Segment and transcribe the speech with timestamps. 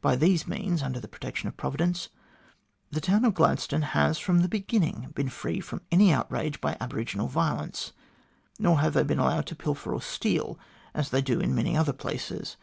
[0.00, 2.08] By these means, under the protection of Providence,
[2.90, 7.28] the town of Gladstone has from the beginning been free from any outrage by aboriginal
[7.28, 7.92] violence,
[8.58, 10.58] nor have they been allowed to pilfer or steal
[10.94, 12.56] as they do in many other places.